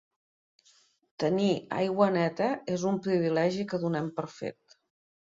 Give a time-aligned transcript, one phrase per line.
[1.23, 1.49] Tenir
[1.79, 4.77] aigua neta és un privilegi que donem per fet.